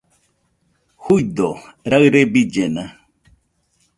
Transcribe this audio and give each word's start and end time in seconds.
Juido, 1.03 1.49
raɨre 1.89 2.21
billena 2.33 2.83